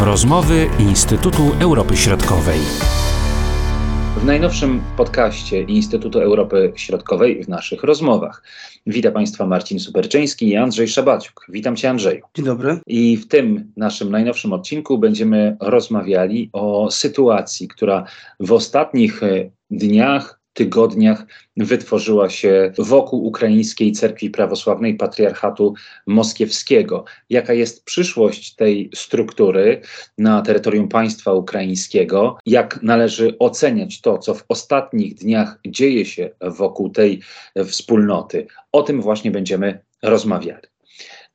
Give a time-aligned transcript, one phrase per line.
[0.00, 2.58] Rozmowy Instytutu Europy Środkowej.
[4.16, 8.42] W najnowszym podcaście Instytutu Europy Środkowej w naszych rozmowach.
[8.86, 11.46] Witam Państwa Marcin Superczyński i Andrzej Szabaciuk.
[11.48, 12.24] Witam Cię Andrzeju.
[12.34, 12.78] Dzień dobry.
[12.86, 18.04] I w tym naszym najnowszym odcinku będziemy rozmawiali o sytuacji, która
[18.40, 19.20] w ostatnich
[19.70, 25.74] dniach tygodniach wytworzyła się wokół ukraińskiej cerkwi prawosławnej patriarchatu
[26.06, 27.04] moskiewskiego.
[27.30, 29.80] Jaka jest przyszłość tej struktury
[30.18, 32.38] na terytorium państwa ukraińskiego?
[32.46, 37.20] Jak należy oceniać to, co w ostatnich dniach dzieje się wokół tej
[37.66, 38.46] wspólnoty?
[38.72, 40.77] O tym właśnie będziemy rozmawiali.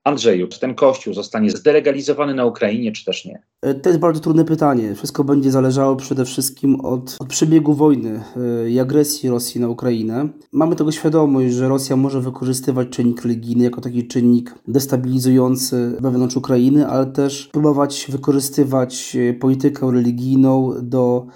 [0.04, 3.42] Andrzeju, czy ten kościół zostanie zdelegalizowany na Ukrainie, czy też nie?
[3.62, 4.96] E, to jest bardzo trudne pytanie.
[4.96, 8.24] Wszystko będzie zależało przede wszystkim od, od przebiegu wojny
[8.66, 10.30] e, i agresji Rosji na Ukrainę.
[10.52, 16.88] Mamy tego świadomość, że Rosja może wykorzystywać czynnik religijny jako taki czynnik destabilizujący wewnątrz Ukrainy,
[16.88, 21.28] ale też próbować wykorzystywać e, politykę religijną do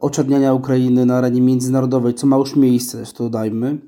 [0.00, 3.78] oczerniania Ukrainy na arenie międzynarodowej, co ma już miejsce, zresztą dodajmy.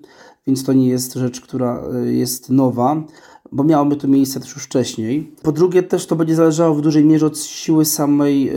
[0.46, 3.04] Więc to nie jest rzecz, która jest nowa
[3.52, 5.32] bo miałoby to miejsce też już wcześniej.
[5.42, 8.50] Po drugie, też to będzie zależało w dużej mierze od siły samej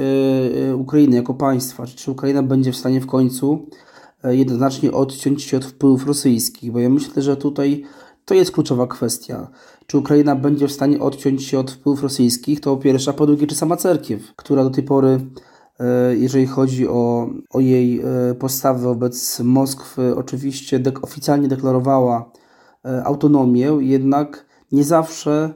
[0.72, 1.86] y, Ukrainy jako państwa.
[1.86, 3.70] Czy Ukraina będzie w stanie w końcu
[4.24, 7.84] jednoznacznie odciąć się od wpływów rosyjskich, bo ja myślę, że tutaj
[8.26, 9.48] to jest kluczowa kwestia.
[9.88, 13.28] Czy Ukraina będzie w stanie odciąć się od wpływów rosyjskich, to po pierwsze, a po
[13.28, 15.20] drugie, czy sama cerkiew, która do tej pory
[16.18, 18.02] jeżeli chodzi o, o jej
[18.40, 22.32] postawę wobec Moskwy, oczywiście dek oficjalnie deklarowała
[23.04, 25.54] autonomię, jednak nie zawsze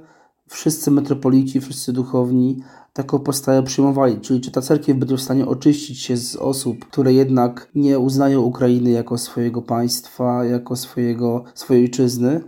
[0.48, 4.22] wszyscy metropolici, wszyscy duchowni taką postawę przyjmowali.
[4.22, 8.42] Czyli czy ta cerkiew będzie w stanie oczyścić się z osób, które jednak nie uznają
[8.42, 12.42] Ukrainy jako swojego państwa, jako swojego, swojej ojczyzny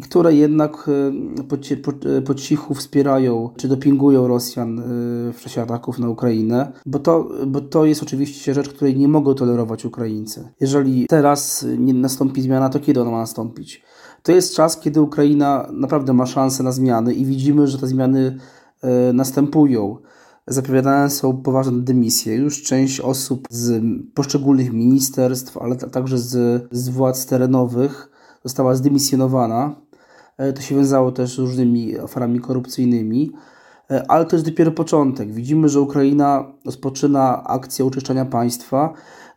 [0.00, 4.82] i które jednak e, e, po cichu wspierają czy dopingują Rosjan e,
[5.32, 9.34] w czasie ataków na Ukrainę, bo to, bo to jest oczywiście rzecz, której nie mogą
[9.34, 10.48] tolerować Ukraińcy.
[10.60, 13.82] Jeżeli teraz nie nastąpi zmiana, to kiedy ona ma nastąpić?
[14.22, 18.38] To jest czas, kiedy Ukraina naprawdę ma szansę na zmiany i widzimy, że te zmiany
[19.12, 19.96] następują.
[20.46, 22.34] Zapowiadane są poważne dymisje.
[22.34, 23.82] Już część osób z
[24.14, 28.10] poszczególnych ministerstw, ale także z, z władz terenowych
[28.44, 29.74] została zdymisjonowana.
[30.40, 33.32] E, to się wiązało też z różnymi aferami korupcyjnymi,
[33.90, 35.32] e, ale to jest dopiero początek.
[35.32, 38.92] Widzimy, że Ukraina rozpoczyna akcję uczyszczania państwa.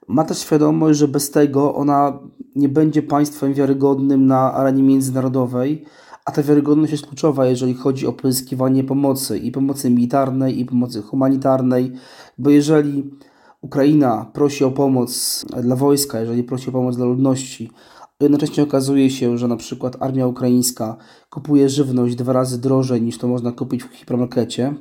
[0.08, 2.20] Ma też świadomość, że bez tego ona
[2.56, 5.86] nie będzie państwem wiarygodnym na arenie międzynarodowej,
[6.26, 11.02] a ta wiarygodność jest kluczowa, jeżeli chodzi o pozyskiwanie pomocy i pomocy militarnej, i pomocy
[11.02, 11.92] humanitarnej,
[12.38, 13.12] bo jeżeli
[13.62, 17.72] Ukraina prosi o pomoc dla wojska, jeżeli prosi o pomoc dla ludności,
[18.24, 20.98] jednocześnie okazuje się, że na przykład armia ukraińska
[21.30, 24.76] kupuje żywność dwa razy drożej niż to można kupić w hipermarkecie,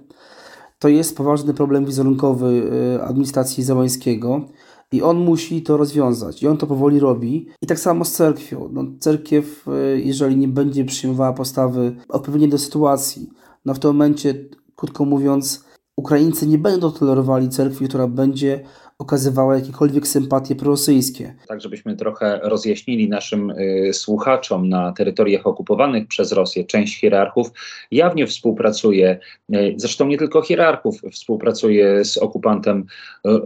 [0.78, 4.48] to jest poważny problem wizerunkowy y, administracji Załańskiego,
[4.92, 6.42] i on musi to rozwiązać.
[6.42, 7.48] I on to powoli robi.
[7.62, 8.68] I tak samo z cerkwią.
[8.72, 13.30] No, cerkiew, e, jeżeli nie będzie przyjmowała postawy odpowiedniej do sytuacji,
[13.64, 14.34] no w tym momencie,
[14.76, 15.64] krótko mówiąc,
[15.96, 18.64] Ukraińcy nie będą tolerowali cerkwi, która będzie
[19.02, 21.34] okazywała jakiekolwiek sympatie prorosyjskie.
[21.48, 27.50] Tak, żebyśmy trochę rozjaśnili naszym y, słuchaczom na terytoriach okupowanych przez Rosję, część hierarchów
[27.90, 29.18] jawnie współpracuje,
[29.54, 32.84] y, zresztą nie tylko hierarchów, współpracuje z okupantem y,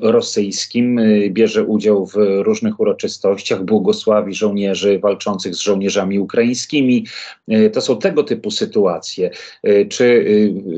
[0.00, 7.06] rosyjskim, y, bierze udział w różnych uroczystościach, błogosławi żołnierzy walczących z żołnierzami ukraińskimi.
[7.53, 9.31] Y, to są tego typu sytuacje.
[9.67, 10.27] Y, czy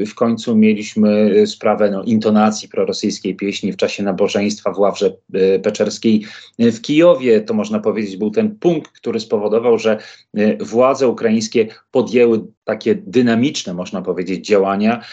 [0.06, 6.24] w końcu mieliśmy sprawę no, intonacji prorosyjskiej pieśni w czasie nabożeństwa, w Ławrze e, Peczerskiej
[6.58, 7.40] w Kijowie.
[7.40, 9.98] To można powiedzieć był ten punkt, który spowodował, że
[10.34, 15.04] e, władze ukraińskie podjęły takie dynamiczne, można powiedzieć, działania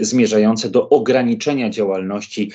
[0.00, 2.52] zmierzające do ograniczenia działalności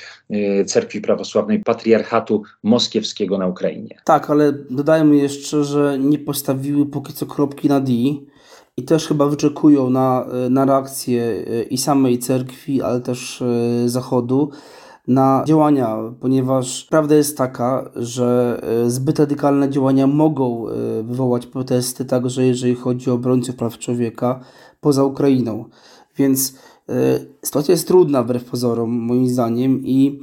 [0.65, 3.95] Cerkwi Prawosławnej Patriarchatu Moskiewskiego na Ukrainie.
[4.05, 7.91] Tak, ale dodajmy jeszcze, że nie postawiły póki co kropki na D
[8.77, 13.43] i też chyba wyczekują na, na reakcję i samej cerkwi, ale też
[13.85, 14.51] Zachodu
[15.09, 20.73] na działania, ponieważ prawda jest taka, że e, zbyt radykalne działania mogą e,
[21.03, 24.39] wywołać protesty, także jeżeli chodzi o obrońców praw człowieka
[24.81, 25.65] poza Ukrainą.
[26.17, 26.55] Więc
[26.89, 30.19] e, sytuacja jest trudna wbrew pozorom, moim zdaniem, i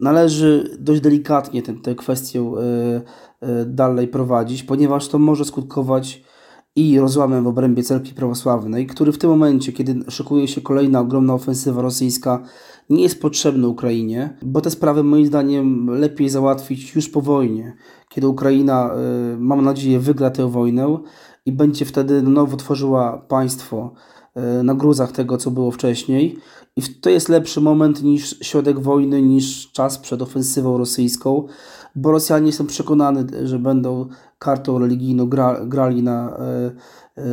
[0.00, 2.52] należy dość delikatnie tę kwestię
[3.66, 6.22] dalej prowadzić, ponieważ to może skutkować
[6.76, 11.34] i rozłamem w obrębie cerkwi prawosławnej, który w tym momencie, kiedy szykuje się kolejna ogromna
[11.34, 12.42] ofensywa rosyjska,
[12.90, 17.76] nie jest potrzebny Ukrainie, bo te sprawy moim zdaniem lepiej załatwić już po wojnie,
[18.08, 18.90] kiedy Ukraina,
[19.34, 20.98] y, mam nadzieję, wygra tę wojnę
[21.46, 23.94] i będzie wtedy na nowo tworzyła państwo
[24.64, 26.38] na gruzach tego, co było wcześniej.
[26.76, 31.46] I to jest lepszy moment niż środek wojny, niż czas przed ofensywą rosyjską,
[31.94, 34.08] bo Rosjanie są przekonani, że będą
[34.38, 36.36] kartą religijną gra, grali na,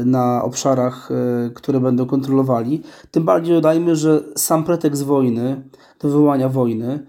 [0.05, 1.09] na obszarach,
[1.55, 2.81] które będą kontrolowali.
[3.11, 5.69] Tym bardziej dodajmy, że sam pretekst wojny,
[5.99, 7.07] do wywołania wojny,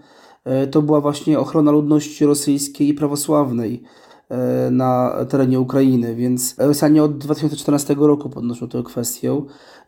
[0.71, 3.83] to była właśnie ochrona ludności rosyjskiej i prawosławnej
[4.29, 9.41] E, na terenie Ukrainy, więc Rosjanie od 2014 roku podnoszą tę kwestię,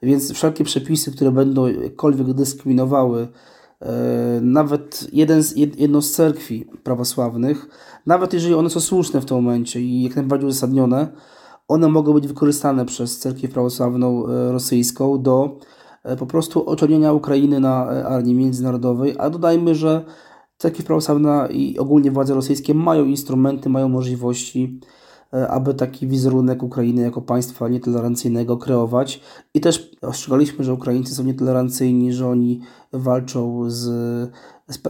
[0.03, 3.27] więc wszelkie przepisy, które będą jakkolwiek dyskryminowały e,
[4.41, 7.67] nawet jeden z, jedną z cerkwi prawosławnych,
[8.05, 11.07] nawet jeżeli one są słuszne w tym momencie i jak najbardziej uzasadnione,
[11.67, 15.59] one mogą być wykorzystane przez cerkiew prawosławną e, rosyjską do
[16.19, 20.05] po prostu oczernienia Ukrainy na armii międzynarodowej, a dodajmy, że
[20.61, 25.01] Cerkiew Prawosławna i ogólnie władze rosyjskie mają instrumenty, mają możliwości, e,
[25.31, 29.21] aby taki wizerunek Ukrainy jako państwa nietolerancyjnego kreować.
[29.53, 32.61] I też ostrzegaliśmy, że Ukraińcy są nietolerancyjni, że oni
[32.93, 33.89] walczą z,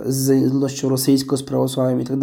[0.05, 2.19] z ludnością rosyjską, z prawosławiem i tak.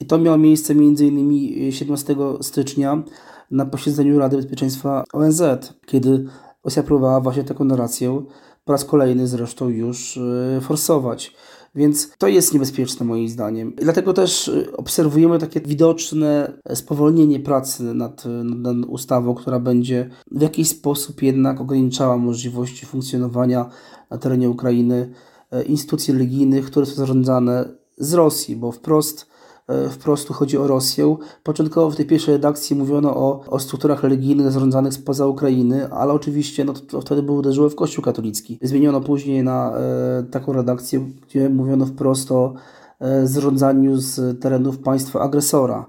[0.00, 1.72] I to miało miejsce m.in.
[1.72, 3.02] 17 stycznia
[3.50, 5.42] na posiedzeniu Rady Bezpieczeństwa ONZ,
[5.86, 6.24] kiedy
[6.64, 8.22] Rosja próbowała właśnie taką narrację
[8.64, 10.16] po raz kolejny zresztą już
[10.56, 11.34] e, forsować.
[11.76, 13.76] Więc to jest niebezpieczne moim zdaniem.
[13.76, 20.42] I dlatego też y, obserwujemy takie widoczne spowolnienie pracy nad, nad ustawą, która będzie w
[20.42, 23.70] jakiś sposób jednak ograniczała możliwości funkcjonowania
[24.10, 25.12] na terenie Ukrainy
[25.50, 27.68] e, instytucji religijnych, które są zarządzane
[27.98, 29.26] z Rosji, bo wprost
[29.68, 31.16] E, wprost chodzi o Rosję.
[31.42, 36.64] Początkowo w tej pierwszej redakcji mówiono o, o strukturach religijnych zarządzanych spoza Ukrainy, ale oczywiście
[36.64, 38.58] no, to wtedy by uderzyło w Kościół katolicki.
[38.62, 42.54] Zmieniono później na e, taką redakcję, gdzie mówiono wprost o
[43.00, 45.86] e, zarządzaniu z terenów państwa agresora.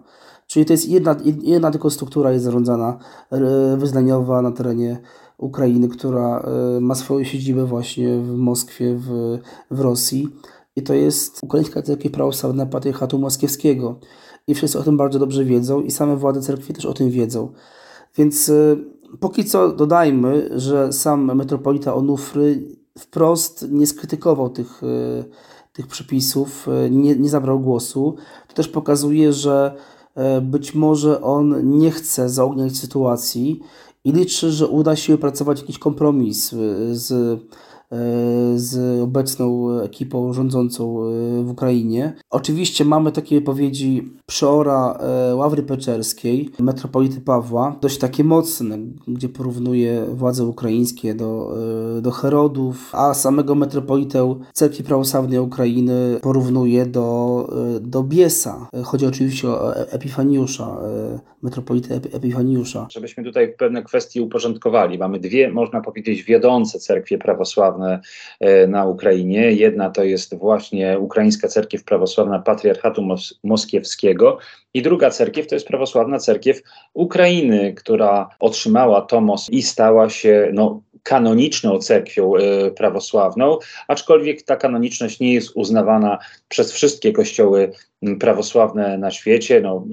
[0.47, 2.97] Czyli to jest jedna, jedna tylko struktura jest zarządzana
[3.31, 4.99] e, wyznaniowa na terenie
[5.37, 9.39] Ukrainy, która e, ma swoją siedzibę właśnie w Moskwie, w,
[9.71, 10.29] w Rosji.
[10.77, 13.99] I to jest ukraińska cerkiew prawosławna patriarchatu moskiewskiego.
[14.47, 17.51] I wszyscy o tym bardzo dobrze wiedzą i same władze cerkwi też o tym wiedzą.
[18.17, 18.77] Więc y,
[19.19, 25.25] póki co dodajmy, że sam metropolita Onufry wprost nie skrytykował tych, y,
[25.73, 28.15] tych przepisów, y, nie, nie zabrał głosu.
[28.47, 29.75] To też pokazuje, że
[30.41, 33.59] być może on nie chce zaogniać sytuacji
[34.03, 36.55] i liczy, że uda się wypracować jakiś kompromis
[36.91, 37.39] z
[38.55, 42.13] z obecną ekipą rządzącą e, w Ukrainie.
[42.29, 50.05] Oczywiście mamy takie wypowiedzi przeora e, Ławry Peczerskiej, metropolity Pawła, dość takie mocne, gdzie porównuje
[50.13, 51.57] władze ukraińskie do,
[52.01, 57.49] do Herodów, a samego metropolitę Cerkwi Prawosławnej Ukrainy porównuje do,
[57.81, 58.67] do Biesa.
[58.83, 60.77] Chodzi oczywiście o Epifaniusza,
[61.41, 62.87] metropolitę Epifaniusza.
[62.91, 64.97] Żebyśmy tutaj pewne kwestie uporządkowali.
[64.97, 67.99] Mamy dwie, można powiedzieć, wiodące cerkwie prawosławne prawosławne
[68.39, 69.51] e, na Ukrainie.
[69.51, 74.37] Jedna to jest właśnie Ukraińska Cerkiew Prawosławna Patriarchatu Mos Moskiewskiego
[74.73, 76.61] i druga cerkiew to jest Prawosławna Cerkiew
[76.93, 83.57] Ukrainy, która otrzymała tomos i stała się no, kanoniczną cerkwią e, prawosławną,
[83.87, 86.17] aczkolwiek ta kanoniczność nie jest uznawana
[86.47, 87.71] przez wszystkie kościoły
[88.19, 89.61] prawosławne na świecie.
[89.61, 89.85] No,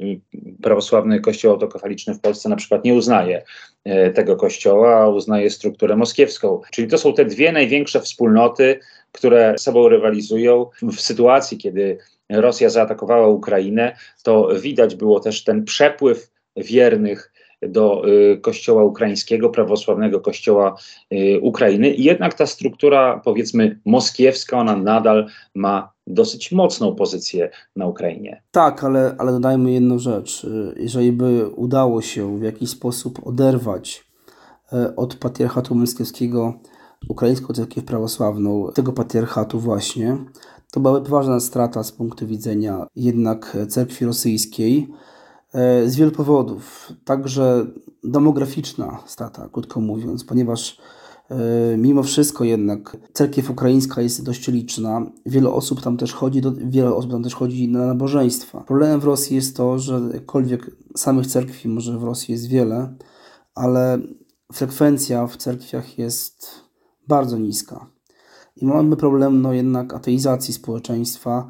[0.62, 3.42] prawosławny kościół autokefaliczny w Polsce na przykład nie uznaje
[3.84, 6.60] e, tego kościoła, uznaje strukturę moskiewską.
[6.70, 8.80] Czyli to są te dwie największe wspólnoty,
[9.12, 11.98] które sobą rywalizują w sytuacji, kiedy
[12.30, 17.33] Rosja zaatakowała Ukrainę, to widać było też ten przepływ wiernych
[17.68, 20.76] do y, kościoła ukraińskiego, prawosławnego kościoła
[21.12, 21.94] y, Ukrainy.
[21.94, 28.42] Jednak ta struktura, powiedzmy, moskiewska, ona nadal ma dosyć mocną pozycję na Ukrainie.
[28.50, 30.46] Tak, ale, ale dodajmy jedną rzecz.
[30.76, 34.04] Jeżeli by udało się w jakiś sposób oderwać
[34.96, 36.54] od patriarchatu moskiewskiego
[37.08, 40.16] ukraińską cerkiew prawosławną, tego patriarchatu właśnie,
[40.72, 44.88] to byłaby poważna strata z punktu widzenia jednak cerkwi rosyjskiej,
[45.86, 46.92] z wielu powodów.
[47.04, 47.66] Także
[48.04, 50.78] demograficzna strata, krótko mówiąc, ponieważ
[51.30, 55.06] e, mimo wszystko jednak cerkiew ukraińska jest dość liczna.
[55.26, 58.60] Wiele osób tam też chodzi, do, wiele osób tam też chodzi na nabożeństwa.
[58.60, 62.94] Problemem w Rosji jest to, że jakkolwiek samych cerkwi może w Rosji jest wiele,
[63.54, 63.98] ale
[64.52, 66.46] frekwencja w cerkwiach jest
[67.08, 67.86] bardzo niska.
[68.56, 71.48] I mamy problem no jednak ateizacji społeczeństwa,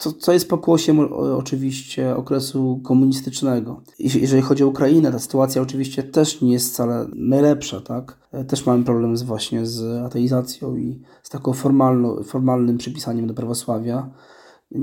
[0.00, 3.82] co, co jest pokłosiem oczywiście okresu komunistycznego.
[3.98, 8.18] Jeżeli chodzi o Ukrainę, ta sytuacja oczywiście też nie jest wcale najlepsza, tak?
[8.48, 14.10] Też mamy problem z, właśnie z ateizacją i z taką formalną, formalnym przypisaniem do prawosławia,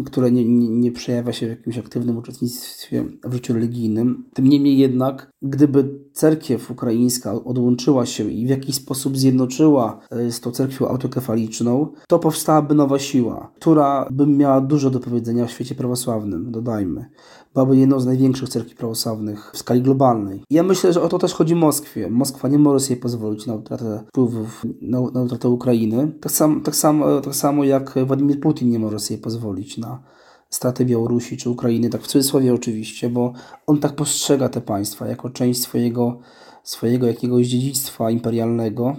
[0.05, 4.25] które nie, nie, nie przejawia się w jakimś aktywnym uczestnictwie w życiu religijnym.
[4.33, 10.39] Tym niemniej jednak, gdyby cerkiew ukraińska odłączyła się i w jakiś sposób zjednoczyła e, z
[10.39, 15.75] tą cerkwią autokefaliczną, to powstałaby nowa siła, która by miała dużo do powiedzenia w świecie
[15.75, 17.05] prawosławnym, dodajmy.
[17.53, 20.41] Byłaby jedną z największych cerkwi prawosławnych w skali globalnej.
[20.49, 22.09] Ja myślę, że o to też chodzi Moskwie.
[22.09, 26.11] Moskwa nie może sobie pozwolić na utratę wpływów, na, na utratę Ukrainy.
[26.21, 30.03] Tak, sam, tak, samo, tak samo jak Władimir Putin nie może sobie pozwolić na
[30.49, 33.33] straty Białorusi czy Ukrainy, tak w cudzysłowie oczywiście, bo
[33.67, 36.19] on tak postrzega te państwa jako część swojego,
[36.63, 38.95] swojego jakiegoś dziedzictwa imperialnego,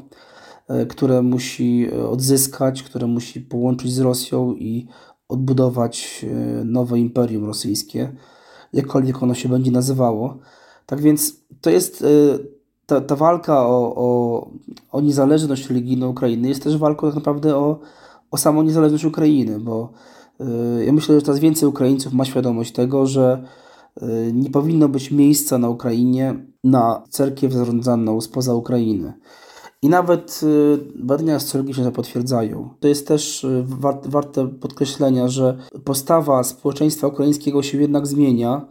[0.68, 4.86] e, które musi odzyskać, które musi połączyć z Rosją i
[5.28, 8.12] odbudować e, nowe imperium rosyjskie,
[8.72, 10.38] jakkolwiek ono się będzie nazywało.
[10.86, 12.06] Tak więc to jest e,
[12.86, 14.50] ta, ta walka o, o,
[14.92, 17.80] o niezależność religijną Ukrainy, jest też walką tak naprawdę o,
[18.30, 19.92] o samą niezależność Ukrainy, bo
[20.86, 23.44] ja myślę, że coraz więcej Ukraińców ma świadomość tego, że
[24.02, 29.12] y, nie powinno być miejsca na Ukrainie na cerkiew zarządzaną spoza Ukrainy.
[29.82, 32.68] I nawet y, badania astrologiczne to potwierdzają.
[32.80, 33.46] To jest też
[34.04, 38.66] warte podkreślenia, że postawa społeczeństwa ukraińskiego się jednak zmienia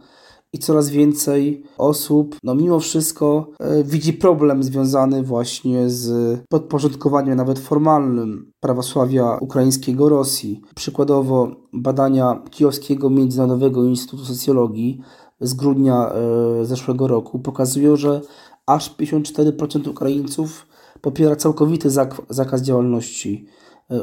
[0.52, 7.58] i coraz więcej osób, no mimo wszystko, e, widzi problem związany właśnie z podporządkowaniem nawet
[7.58, 10.60] formalnym prawosławia ukraińskiego Rosji.
[10.74, 15.00] Przykładowo badania Kijowskiego Międzynarodowego Instytutu Socjologii
[15.40, 18.20] z grudnia e, zeszłego roku pokazują, że
[18.66, 20.66] aż 54% Ukraińców
[21.00, 21.90] popiera całkowity
[22.28, 23.46] zakaz działalności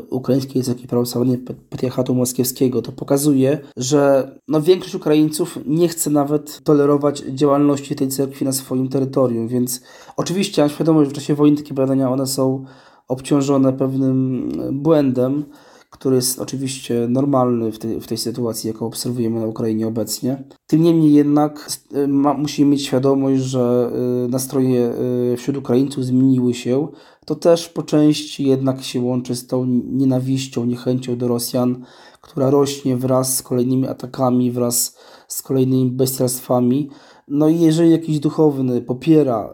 [0.09, 1.37] ukraińskiej Cerkwi Prawosławnej
[1.69, 2.81] Patriarchatu Moskiewskiego.
[2.81, 8.89] To pokazuje, że no, większość Ukraińców nie chce nawet tolerować działalności tej cerkwi na swoim
[8.89, 9.81] terytorium, więc
[10.17, 12.65] oczywiście mam świadomość, że w czasie wojny takie badania one są
[13.07, 15.45] obciążone pewnym błędem,
[15.89, 20.43] który jest oczywiście normalny w tej, w tej sytuacji, jaką obserwujemy na Ukrainie obecnie.
[20.67, 23.91] Tym niemniej jednak y, ma, musimy mieć świadomość, że
[24.25, 24.93] y, nastroje
[25.33, 26.87] y, wśród Ukraińców zmieniły się.
[27.25, 31.85] To też po części jednak się łączy z tą nienawiścią, niechęcią do Rosjan,
[32.21, 36.89] która rośnie wraz z kolejnymi atakami, wraz z kolejnymi bestialstwami.
[37.27, 39.53] No i jeżeli jakiś duchowny popiera,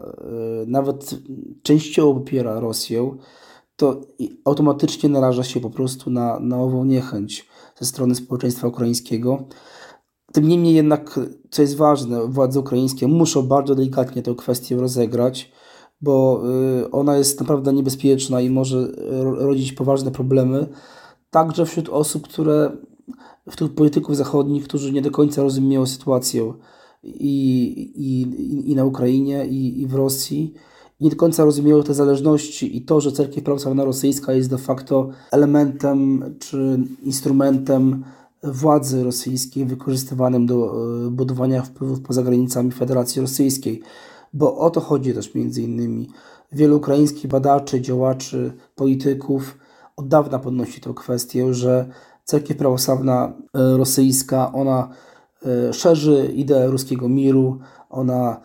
[0.66, 1.14] nawet
[1.62, 3.16] częściowo popiera Rosję,
[3.76, 4.00] to
[4.44, 7.48] automatycznie naraża się po prostu na, na ową niechęć
[7.78, 9.44] ze strony społeczeństwa ukraińskiego.
[10.32, 15.52] Tym niemniej jednak, co jest ważne, władze ukraińskie muszą bardzo delikatnie tę kwestię rozegrać,
[16.00, 16.42] bo
[16.80, 20.68] y, ona jest naprawdę niebezpieczna i może rodzić poważne problemy,
[21.30, 22.76] także wśród osób, które,
[23.50, 26.54] wśród polityków zachodnich, którzy nie do końca rozumieją sytuację
[27.04, 30.54] i, i, i na Ukrainie, i, i w Rosji
[31.02, 35.08] nie do końca rozumieją te zależności i to, że cerkiew prawosławna rosyjska jest de facto
[35.30, 38.04] elementem czy instrumentem
[38.44, 40.74] władzy rosyjskiej wykorzystywanym do
[41.06, 43.82] e, budowania wpływów poza granicami Federacji Rosyjskiej.
[44.32, 46.08] Bo o to chodzi też między innymi.
[46.52, 49.58] Wielu ukraińskich badaczy, działaczy, polityków
[49.96, 51.88] od dawna podnosi tę kwestię, że
[52.24, 54.88] cerkiew prawosławna e, rosyjska, ona
[55.72, 57.58] szerzy ideę ruskiego miru,
[57.90, 58.40] ona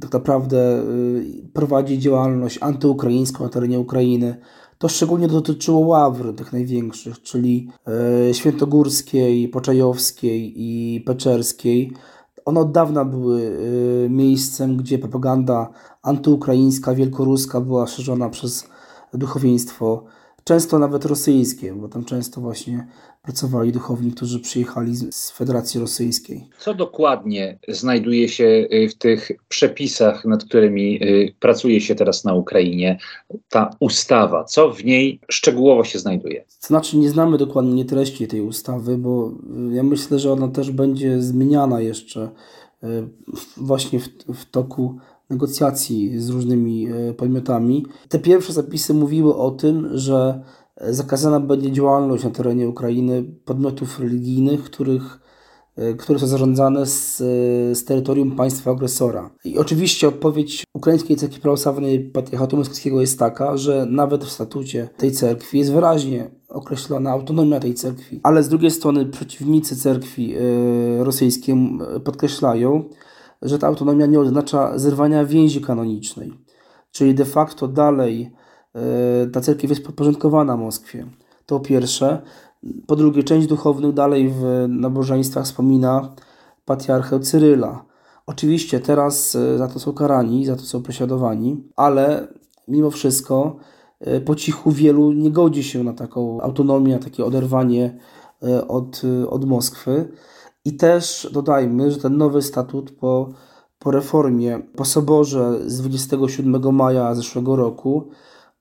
[0.00, 4.36] tak naprawdę y, prowadzi działalność antyukraińską na terenie Ukrainy.
[4.78, 7.68] To szczególnie dotyczyło ławr tych największych, czyli
[8.32, 11.92] świętogórskiej, poczajowskiej i peczerskiej.
[12.44, 13.58] One od dawna były
[14.10, 15.70] miejscem, gdzie propaganda
[16.02, 18.66] antyukraińska, wielkoruska była szerzona przez
[19.14, 20.04] duchowieństwo,
[20.44, 22.86] często nawet rosyjskie, bo tam często właśnie
[23.22, 26.48] pracowali duchowni, którzy przyjechali z Federacji Rosyjskiej.
[26.58, 32.34] Co dokładnie znajduje się y, w tych przepisach, nad którymi y, pracuje się teraz na
[32.34, 32.98] Ukrainie,
[33.48, 34.44] ta ustawa?
[34.44, 36.44] Co w niej szczegółowo się znajduje?
[36.60, 39.32] Znaczy, nie znamy dokładnie treści tej ustawy, bo
[39.70, 42.28] y, ja myślę, że ona też będzie zmieniana jeszcze
[43.56, 44.98] właśnie w, w toku
[45.32, 47.86] negocjacji z różnymi podmiotami.
[48.08, 50.42] Te pierwsze zapisy mówiły o tym, że
[50.80, 55.20] zakazana będzie działalność na terenie Ukrainy podmiotów religijnych, których,
[55.76, 57.16] e, które są zarządzane z,
[57.78, 59.30] z terytorium państwa agresora.
[59.44, 65.12] I oczywiście odpowiedź Ukraińskiej Cerkwi Prawosławnej Patriarchatu Moskiewskiego jest taka, że nawet w statucie tej
[65.12, 68.20] cerkwi jest wyraźnie określona autonomia tej cerkwi.
[68.22, 71.56] Ale z drugiej strony przeciwnicy cerkwi e, rosyjskiej
[72.04, 72.84] podkreślają,
[73.42, 76.32] że ta autonomia nie oznacza zerwania więzi kanonicznej.
[76.90, 78.32] Czyli de facto dalej
[78.74, 81.06] E, ta cerkiew jest podporządkowana Moskwie.
[81.46, 82.22] To pierwsze.
[82.86, 86.14] Po drugie, część duchownych dalej w nabożeństwach wspomina
[86.64, 87.84] patriarchę Cyryla.
[88.26, 92.28] Oczywiście teraz e, za to są karani, za to są prześladowani, ale
[92.68, 93.56] mimo wszystko
[94.00, 97.98] e, po cichu wielu nie godzi się na taką autonomię, na takie oderwanie
[98.68, 100.12] od, od Moskwy.
[100.64, 103.28] I też dodajmy, że ten nowy statut po,
[103.78, 108.08] po reformie, po soborze z 27 maja zeszłego roku,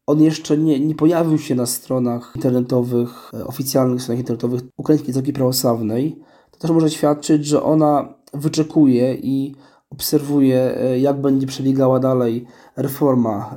[0.07, 6.19] on jeszcze nie, nie pojawił się na stronach internetowych, oficjalnych stronach internetowych Ukraińskiej Cerkwi Prawosławnej.
[6.51, 9.55] To też może świadczyć, że ona wyczekuje i
[9.89, 13.55] obserwuje, jak będzie przebiegała dalej reforma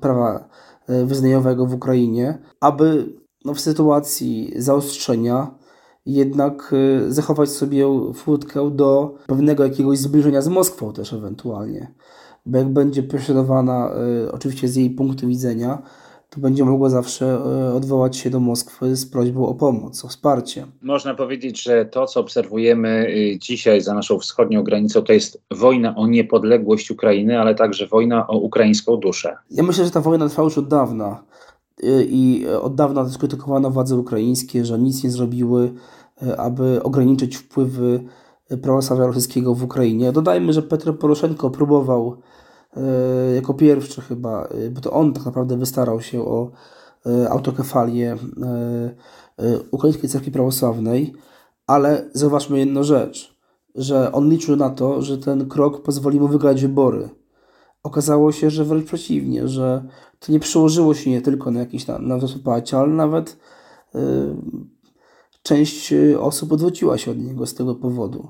[0.00, 0.48] prawa
[0.88, 3.14] wyznaniowego w Ukrainie, aby
[3.44, 5.61] no, w sytuacji zaostrzenia
[6.06, 11.94] jednak y, zachować sobie furtkę do pewnego jakiegoś zbliżenia z Moskwą też ewentualnie.
[12.46, 13.90] Bo jak będzie prześladowana
[14.26, 15.82] y, oczywiście z jej punktu widzenia,
[16.30, 17.38] to będzie mogła zawsze
[17.70, 20.66] y, odwołać się do Moskwy z prośbą o pomoc, o wsparcie.
[20.82, 26.06] Można powiedzieć, że to, co obserwujemy dzisiaj za naszą wschodnią granicą, to jest wojna o
[26.06, 29.36] niepodległość Ukrainy, ale także wojna o ukraińską duszę.
[29.50, 31.22] Ja myślę, że ta wojna trwa już od dawna
[32.08, 35.72] i od dawna skrytykowano władze ukraińskie, że nic nie zrobiły,
[36.22, 38.04] e, aby ograniczyć wpływy
[38.62, 40.12] prawosławia rosyjskiego w Ukrainie.
[40.12, 42.16] Dodajmy, że Petro Poroszenko próbował
[43.34, 46.50] jako pierwszy chyba, bo to on tak naprawdę wystarał się o
[47.30, 48.16] autokefalię
[49.70, 51.14] Ukraińskiej Cerkwi Prawosławnej,
[51.66, 53.36] ale zauważmy jedną rzecz,
[53.74, 57.08] że on liczył na to, że ten krok pozwoli mu wygrać wybory
[57.82, 59.84] okazało się, że wręcz przeciwnie, że
[60.20, 63.36] to nie przełożyło się nie tylko na jakiś na, na poparcie, ale nawet
[63.94, 63.98] y,
[65.42, 68.28] część osób odwróciła się od niego z tego powodu.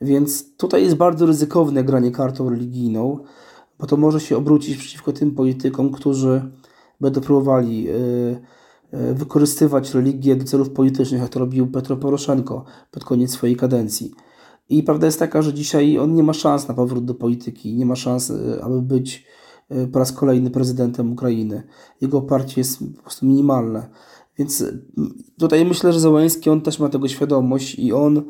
[0.00, 3.18] Więc tutaj jest bardzo ryzykowne granie kartą religijną,
[3.78, 6.42] bo to może się obrócić przeciwko tym politykom, którzy
[7.00, 7.92] będą próbowali y,
[8.94, 14.14] y, wykorzystywać religię do celów politycznych, jak to robił Petro Poroszenko pod koniec swojej kadencji.
[14.68, 17.86] I prawda jest taka, że dzisiaj on nie ma szans na powrót do polityki, nie
[17.86, 19.26] ma szans, e, aby być
[19.68, 21.62] e, po raz kolejny prezydentem Ukrainy.
[22.00, 23.88] Jego oparcie jest po prostu minimalne.
[24.38, 24.64] Więc
[25.38, 28.22] tutaj myślę, że Załański on też ma tego świadomość i on,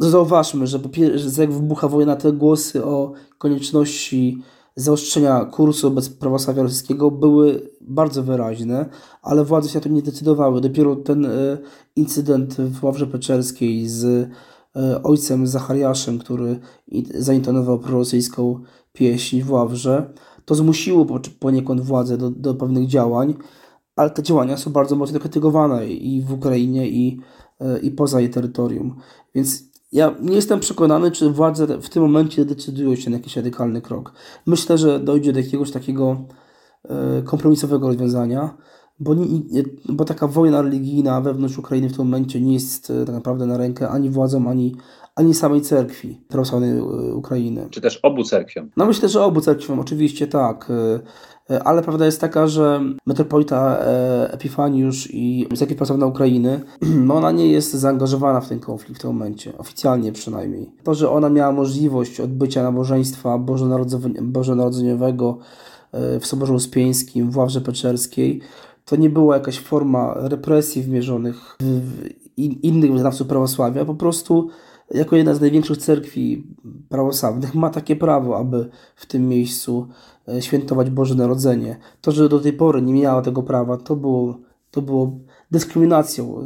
[0.00, 0.78] no zauważmy, że,
[1.14, 4.42] że jak wybucha wojna, te głosy o konieczności
[4.76, 8.86] zaostrzenia kursu wobec prawosławia rosyjskiego były bardzo wyraźne,
[9.22, 10.60] ale władze się na to nie decydowały.
[10.60, 11.26] Dopiero ten
[11.96, 14.30] incydent w Ławrze Peczerskiej z
[15.02, 16.60] ojcem Zachariaszem, który
[17.14, 18.60] zaintonował prorosyjską
[18.92, 20.12] pieśń w Ławrze.
[20.44, 21.06] To zmusiło
[21.40, 23.34] poniekąd władzę do, do pewnych działań,
[23.96, 27.20] ale te działania są bardzo mocno krytykowane i w Ukrainie, i,
[27.60, 28.96] e, i poza jej terytorium.
[29.34, 33.80] Więc ja nie jestem przekonany, czy władze w tym momencie decydują się na jakiś radykalny
[33.80, 34.12] krok.
[34.46, 36.24] Myślę, że dojdzie do jakiegoś takiego
[36.84, 38.56] e, kompromisowego rozwiązania
[39.00, 39.16] bo,
[39.88, 43.56] bo taka wojna religijna wewnątrz Ukrainy w tym momencie nie jest e, tak naprawdę na
[43.56, 44.76] rękę ani władzom, ani,
[45.16, 46.82] ani samej cerkwi prawosławnej e,
[47.14, 47.66] Ukrainy.
[47.70, 48.70] Czy też obu cerkwiom?
[48.76, 50.68] No myślę, że obu cerkwiom, oczywiście tak.
[51.50, 53.78] E, ale prawda jest taka, że metropolita
[54.30, 56.60] Epifaniusz i cerkiew prawosławna Ukrainy,
[57.06, 60.70] no ona nie jest zaangażowana w ten konflikt w tym momencie, oficjalnie przynajmniej.
[60.82, 63.38] To, że ona miała możliwość odbycia nabożeństwa
[64.22, 65.38] bożonarodzeniowego
[66.20, 68.40] w Soborze Uspieńskim, w Ławrze Peczerskiej,
[68.84, 74.48] to nie była jakaś forma represji wymierzonych w innych wyznawców prawosławia, po prostu
[74.94, 76.46] jako jedna z największych cerkwi
[76.88, 79.88] prawosławnych ma takie prawo, aby w tym miejscu
[80.28, 81.76] e, świętować Boże Narodzenie.
[82.00, 84.38] To, że do tej pory nie miała tego prawa, to było,
[84.70, 85.12] to było
[85.50, 86.38] dyskryminacją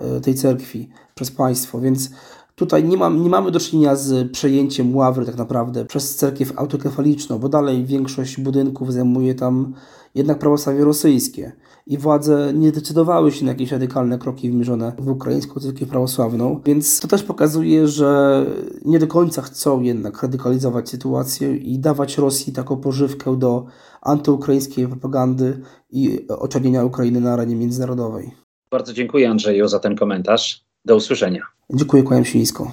[0.00, 2.10] e, e, tej cerkwi przez państwo, więc
[2.58, 7.38] Tutaj nie, mam, nie mamy do czynienia z przejęciem ławry tak naprawdę przez cerkiew autokefaliczną,
[7.38, 9.74] bo dalej większość budynków zajmuje tam
[10.14, 11.52] jednak prawosławie rosyjskie
[11.86, 17.00] i władze nie decydowały się na jakieś radykalne kroki wymierzone w ukraińską cerkiew prawosławną, więc
[17.00, 18.44] to też pokazuje, że
[18.84, 23.66] nie do końca chcą jednak radykalizować sytuację i dawać Rosji taką pożywkę do
[24.02, 28.30] antyukraińskiej propagandy i oczernienia Ukrainy na arenie międzynarodowej.
[28.70, 30.64] Bardzo dziękuję Andrzeju za ten komentarz.
[30.84, 31.42] Do usłyszenia.
[31.74, 32.72] Dziękuję, kłaniam się nisko.